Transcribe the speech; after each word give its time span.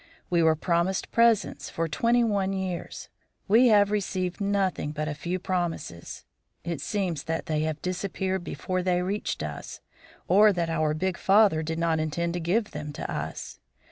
We 0.31 0.41
were 0.41 0.55
promised 0.55 1.11
presents 1.11 1.69
for 1.69 1.87
twenty 1.87 2.23
one 2.23 2.53
years; 2.53 3.07
we 3.47 3.67
have 3.67 3.91
received 3.91 4.41
nothing 4.41 4.93
but 4.93 5.07
a 5.07 5.13
few 5.13 5.37
promises. 5.37 6.25
It 6.63 6.81
seems 6.81 7.25
that 7.25 7.45
they 7.45 7.59
have 7.59 7.83
disappeared 7.83 8.43
before 8.43 8.81
they 8.81 9.03
reached 9.03 9.43
us, 9.43 9.79
or 10.27 10.51
that 10.53 10.71
our 10.71 10.95
big 10.95 11.17
father 11.19 11.61
did 11.61 11.77
not 11.77 11.99
intend 11.99 12.33
to 12.33 12.39
give 12.39 12.71
them 12.71 12.91
to 12.93 13.11
us. 13.11 13.59